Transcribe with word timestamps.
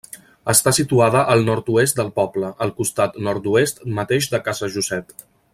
Està 0.53 0.71
situada 0.77 1.21
al 1.33 1.45
nord-oest 1.49 1.99
del 2.01 2.09
poble, 2.17 2.51
al 2.67 2.75
costat 2.81 3.23
nord-oest 3.29 3.87
mateix 4.01 4.33
de 4.33 4.45
Casa 4.49 4.75
Josep. 4.79 5.19